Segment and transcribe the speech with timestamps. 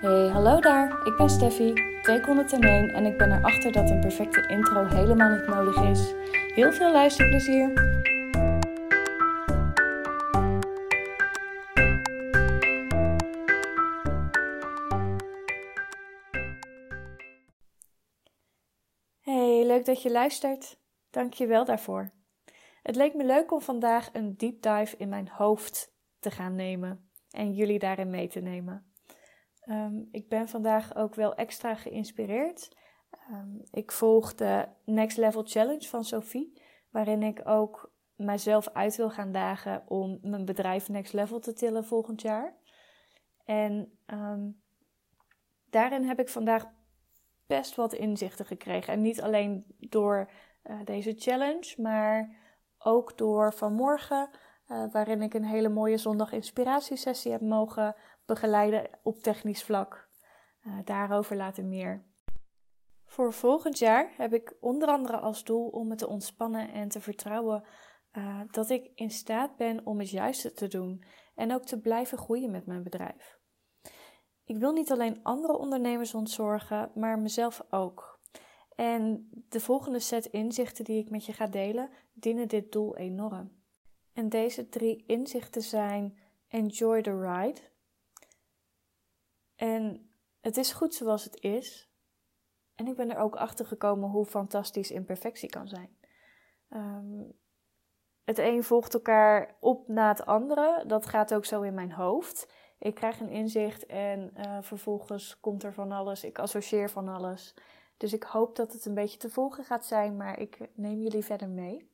[0.00, 1.06] Hey, hallo daar.
[1.06, 5.82] Ik ben Steffi, 201 en ik ben erachter dat een perfecte intro helemaal niet nodig
[5.82, 6.14] is.
[6.54, 7.72] Heel veel luisterplezier.
[19.20, 20.78] Hey, leuk dat je luistert.
[21.10, 22.10] Dank je wel daarvoor.
[22.82, 27.10] Het leek me leuk om vandaag een deep dive in mijn hoofd te gaan nemen
[27.30, 28.87] en jullie daarin mee te nemen.
[29.68, 32.76] Ehm, ik ben vandaag ook wel extra geïnspireerd.
[33.10, 39.10] Ehm, ik volg de Next Level Challenge van Sophie, waarin ik ook mijzelf uit wil
[39.10, 42.56] gaan dagen om mijn bedrijf Next Level te tillen volgend jaar.
[43.44, 44.50] En ehm,
[45.70, 46.66] daarin heb ik vandaag
[47.46, 48.92] best wat inzichten gekregen.
[48.92, 50.30] En niet alleen door
[50.64, 52.36] uh, deze challenge, maar
[52.78, 54.30] ook door vanmorgen,
[54.68, 57.94] uh, waarin ik een hele mooie zondag inspiratiesessie heb mogen
[58.28, 60.08] begeleiden op technisch vlak.
[60.66, 62.04] Uh, daarover later meer.
[63.04, 67.00] Voor volgend jaar heb ik onder andere als doel om me te ontspannen en te
[67.00, 67.64] vertrouwen
[68.12, 72.18] uh, dat ik in staat ben om het juiste te doen en ook te blijven
[72.18, 73.38] groeien met mijn bedrijf.
[74.44, 78.20] Ik wil niet alleen andere ondernemers ontzorgen, maar mezelf ook.
[78.74, 83.62] En de volgende set inzichten die ik met je ga delen, dienen dit doel enorm.
[84.12, 86.18] En deze drie inzichten zijn:
[86.48, 87.60] enjoy the ride,
[89.58, 91.90] en het is goed zoals het is.
[92.74, 95.96] En ik ben er ook achter gekomen hoe fantastisch imperfectie kan zijn.
[96.70, 97.32] Um,
[98.24, 100.84] het een volgt elkaar op na het andere.
[100.86, 102.52] Dat gaat ook zo in mijn hoofd.
[102.78, 106.24] Ik krijg een inzicht en uh, vervolgens komt er van alles.
[106.24, 107.54] Ik associeer van alles.
[107.96, 111.24] Dus ik hoop dat het een beetje te volgen gaat zijn, maar ik neem jullie
[111.24, 111.90] verder mee.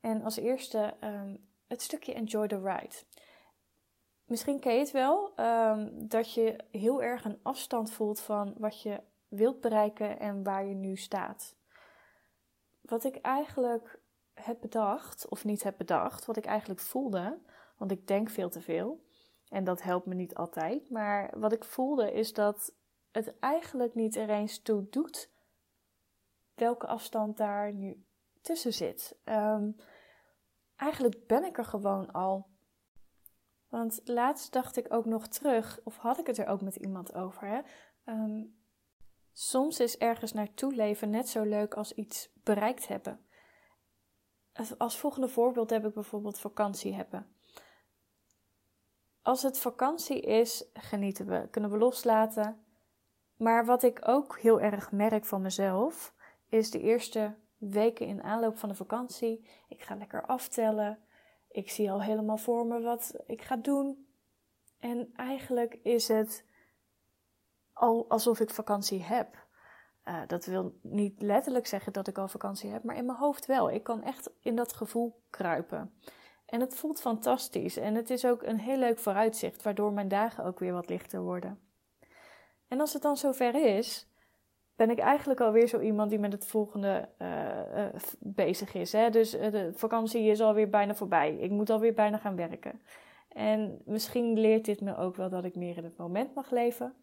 [0.00, 2.96] En als eerste um, het stukje Enjoy the Ride.
[4.30, 8.82] Misschien ken je het wel, um, dat je heel erg een afstand voelt van wat
[8.82, 11.56] je wilt bereiken en waar je nu staat.
[12.80, 14.00] Wat ik eigenlijk
[14.34, 17.38] heb bedacht, of niet heb bedacht, wat ik eigenlijk voelde,
[17.76, 19.04] want ik denk veel te veel
[19.48, 22.72] en dat helpt me niet altijd, maar wat ik voelde is dat
[23.10, 25.30] het eigenlijk niet er eens toe doet
[26.54, 28.04] welke afstand daar nu
[28.40, 29.16] tussen zit.
[29.24, 29.76] Um,
[30.76, 32.48] eigenlijk ben ik er gewoon al.
[33.70, 37.14] Want laatst dacht ik ook nog terug, of had ik het er ook met iemand
[37.14, 37.46] over.
[37.46, 37.60] Hè?
[38.12, 38.58] Um,
[39.32, 43.20] soms is ergens naartoe leven net zo leuk als iets bereikt hebben.
[44.78, 47.34] Als volgende voorbeeld heb ik bijvoorbeeld vakantie hebben.
[49.22, 52.64] Als het vakantie is, genieten we, kunnen we loslaten.
[53.36, 56.14] Maar wat ik ook heel erg merk van mezelf,
[56.48, 59.48] is de eerste weken in aanloop van de vakantie.
[59.68, 60.98] Ik ga lekker aftellen.
[61.50, 64.06] Ik zie al helemaal voor me wat ik ga doen.
[64.78, 66.44] En eigenlijk is het
[67.72, 69.48] al alsof ik vakantie heb.
[70.04, 73.46] Uh, dat wil niet letterlijk zeggen dat ik al vakantie heb, maar in mijn hoofd
[73.46, 73.70] wel.
[73.70, 75.94] Ik kan echt in dat gevoel kruipen.
[76.46, 77.76] En het voelt fantastisch.
[77.76, 81.20] En het is ook een heel leuk vooruitzicht, waardoor mijn dagen ook weer wat lichter
[81.20, 81.60] worden.
[82.68, 84.09] En als het dan zover is,
[84.80, 87.28] ben ik eigenlijk alweer zo iemand die met het volgende uh,
[87.76, 87.86] uh,
[88.18, 88.92] bezig is.
[88.92, 89.10] Hè?
[89.10, 91.34] Dus uh, de vakantie is alweer bijna voorbij.
[91.36, 92.80] Ik moet alweer bijna gaan werken.
[93.28, 96.94] En misschien leert dit me ook wel dat ik meer in het moment mag leven.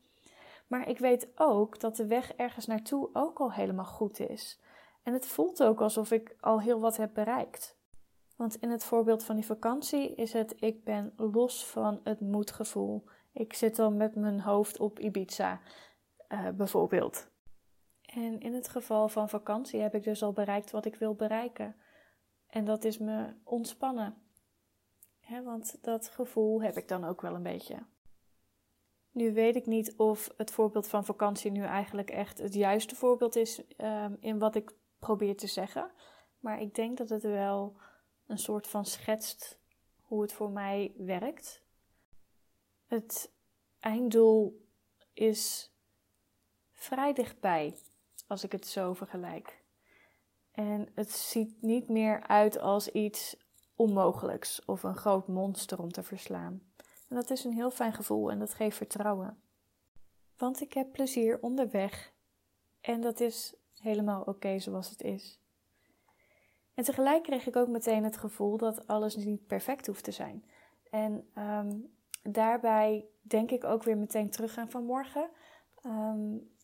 [0.67, 4.59] Maar ik weet ook dat de weg ergens naartoe ook al helemaal goed is.
[5.03, 7.77] En het voelt ook alsof ik al heel wat heb bereikt.
[8.35, 13.03] Want in het voorbeeld van die vakantie is het: ik ben los van het moedgevoel.
[13.33, 15.59] Ik zit dan met mijn hoofd op Ibiza,
[16.55, 17.35] bijvoorbeeld.
[18.07, 21.75] En in het geval van vakantie heb ik dus al bereikt wat ik wil bereiken.
[22.47, 24.15] En dat is me ontspannen.
[25.43, 27.85] want dat gevoel heb ik dan ook wel een beetje.
[29.11, 33.35] Nu weet ik niet of het voorbeeld van vakantie nu eigenlijk echt het juiste voorbeeld
[33.35, 35.91] is um, in wat ik probeer te zeggen.
[36.39, 37.77] Maar ik denk dat het wel
[38.27, 39.59] een soort van schetst
[40.01, 41.63] hoe het voor mij werkt.
[42.85, 43.31] Het
[43.79, 44.67] einddoel
[45.13, 45.71] is
[46.71, 47.77] vrij dichtbij
[48.27, 49.63] als ik het zo vergelijk.
[50.51, 53.37] En het ziet niet meer uit als iets
[53.75, 56.61] onmogelijks of een groot monster om te verslaan.
[57.09, 59.41] En dat is een heel fijn gevoel en dat geeft vertrouwen.
[60.37, 62.13] Want ik heb plezier onderweg
[62.81, 65.39] en dat is helemaal oké zoals het is.
[66.73, 70.45] En tegelijk kreeg ik ook meteen het gevoel dat alles niet perfect hoeft te zijn.
[70.91, 75.29] En um, daarbij denk ik ook weer meteen terug aan vanmorgen.
[75.85, 76.55] Um,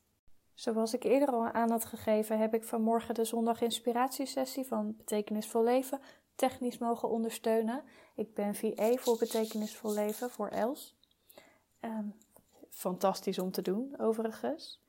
[0.53, 5.63] Zoals ik eerder al aan had gegeven, heb ik vanmorgen de zondag inspiratiesessie van Betekenisvol
[5.63, 5.99] Leven
[6.35, 7.83] technisch mogen ondersteunen.
[8.15, 10.95] Ik ben VA voor Betekenisvol Leven, voor ELS.
[11.81, 12.15] Um,
[12.69, 14.81] fantastisch om te doen, overigens.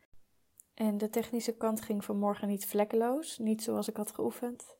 [0.74, 4.76] En de technische kant ging vanmorgen niet vlekkeloos, niet zoals ik had geoefend.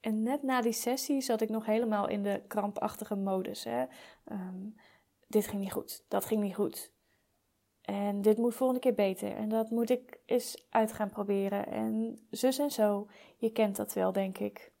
[0.00, 3.64] En net na die sessie zat ik nog helemaal in de krampachtige modus.
[3.64, 3.84] Hè?
[4.24, 4.68] Ehm,
[5.26, 6.92] dit ging niet goed, dat ging niet goed.
[7.82, 9.36] En dit moet volgende keer beter.
[9.36, 11.66] En dat moet ik eens uit gaan proberen.
[11.66, 14.72] En zus en zo, je kent dat wel, denk ik.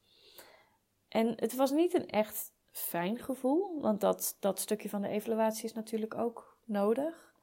[1.08, 5.64] En het was niet een echt fijn gevoel, want dat, dat stukje van de evaluatie
[5.64, 7.34] is natuurlijk ook nodig.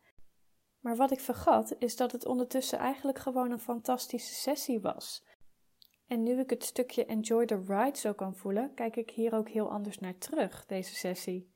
[0.79, 5.25] Maar wat ik vergat, is dat het ondertussen eigenlijk gewoon een fantastische sessie was.
[6.07, 9.50] En nu ik het stukje Enjoy the Ride zo kan voelen, kijk ik hier ook
[9.50, 11.53] heel anders naar terug, deze sessie.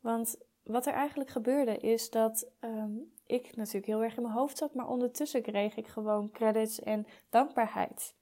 [0.00, 4.56] Want wat er eigenlijk gebeurde is dat ehm, ik natuurlijk heel erg in mijn hoofd
[4.56, 8.16] zat, maar ondertussen kreeg ik gewoon credits en dankbaarheid.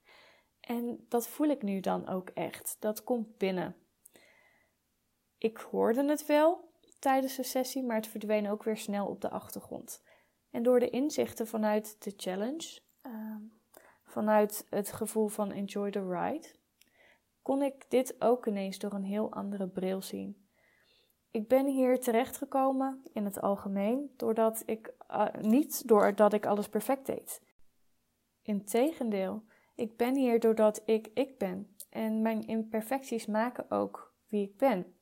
[0.60, 2.76] En dat voel ik nu dan ook echt.
[2.80, 3.76] Dat komt binnen.
[5.38, 9.30] Ik hoorde het wel tijdens de sessie, maar het verdween ook weer snel op de
[9.30, 10.02] achtergrond.
[10.50, 13.42] En door de inzichten vanuit de challenge, ehm,
[14.04, 16.48] vanuit het gevoel van enjoy the ride,
[17.42, 20.45] kon ik dit ook ineens door een heel andere bril zien.
[21.36, 27.06] Ik ben hier terechtgekomen in het algemeen doordat ik uh, niet doordat ik alles perfect
[27.06, 27.42] deed.
[28.42, 29.44] Integendeel,
[29.74, 34.94] ik ben hier doordat ik ik ben en mijn imperfecties maken ook wie ik ben.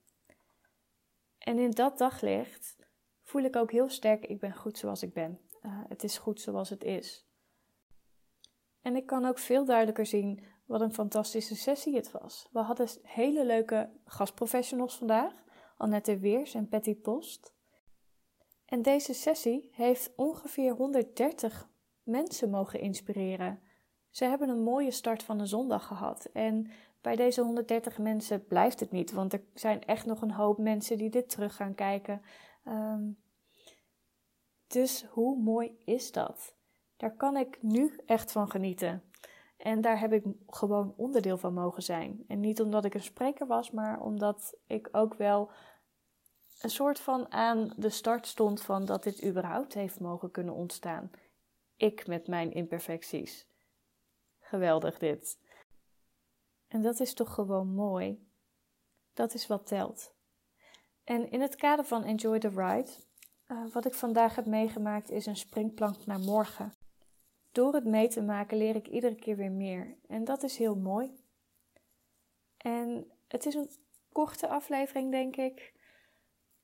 [1.39, 2.77] En in dat daglicht
[3.23, 5.41] voel ik ook heel sterk: ik ben goed zoals ik ben.
[5.63, 7.29] Uh, het is goed zoals het is.
[8.81, 12.49] En ik kan ook veel duidelijker zien wat een fantastische sessie het was.
[12.53, 15.44] We hadden hele leuke gastprofessionals vandaag.
[15.77, 17.55] Annette Weers en Patty Post.
[18.65, 21.69] En deze sessie heeft ongeveer 130
[22.03, 23.61] mensen mogen inspireren.
[24.11, 26.25] Ze hebben een mooie start van de zondag gehad.
[26.33, 30.59] En bij deze 130 mensen blijft het niet, want er zijn echt nog een hoop
[30.59, 32.23] mensen die dit terug gaan kijken.
[32.69, 33.19] Um,
[34.67, 36.55] dus hoe mooi is dat?
[36.97, 39.03] Daar kan ik nu echt van genieten.
[39.65, 42.25] En daar heb ik gewoon onderdeel van mogen zijn.
[42.29, 45.51] En niet omdat ik een spreker was, maar omdat ik ook wel
[46.61, 51.11] een soort van aan de start stond van dat dit überhaupt heeft mogen kunnen ontstaan.
[51.77, 53.49] Ik met mijn imperfecties.
[54.41, 55.39] Geweldig dit.
[56.69, 58.29] En dat is toch gewoon mooi.
[59.13, 60.15] Dat is wat telt.
[61.05, 62.91] En in het kader van Enjoy the Ride,
[63.49, 66.73] uh, wat ik vandaag heb meegemaakt, is een springplank naar morgen.
[67.55, 69.97] Door het mee te maken leer ik iedere keer weer meer.
[70.09, 71.15] En dat is heel mooi.
[72.57, 73.71] En het is een
[74.13, 75.73] korte aflevering, denk ik.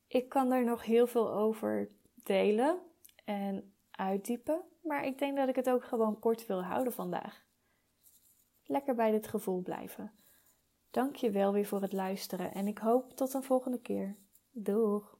[0.07, 1.89] Ik kan er nog heel veel over
[2.23, 2.79] delen
[3.25, 7.45] en uitdiepen, maar ik denk dat ik het ook gewoon kort wil houden vandaag.
[8.63, 10.11] Lekker bij dit gevoel blijven.
[10.89, 14.17] Dank je wel weer voor het luisteren en ik hoop tot een volgende keer.
[14.51, 15.19] Doeg!